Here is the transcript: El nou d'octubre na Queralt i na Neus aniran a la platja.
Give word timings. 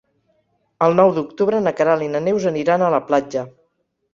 El 0.85 0.95
nou 0.99 1.13
d'octubre 1.17 1.61
na 1.67 1.75
Queralt 1.81 2.07
i 2.07 2.09
na 2.15 2.25
Neus 2.29 2.51
aniran 2.53 2.87
a 2.87 2.91
la 2.99 3.05
platja. 3.13 3.45